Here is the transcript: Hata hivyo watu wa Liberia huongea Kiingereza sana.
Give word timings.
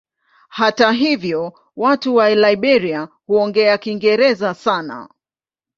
Hata 0.49 0.91
hivyo 0.91 1.53
watu 1.75 2.15
wa 2.15 2.35
Liberia 2.35 3.07
huongea 3.25 3.77
Kiingereza 3.77 4.53
sana. 4.53 5.09